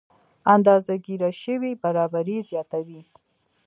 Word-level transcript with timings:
اندازه 0.53 0.93
ګیره 1.05 1.29
شوې 1.43 1.71
برابري 1.83 2.37
زیاتوي. 2.49 3.01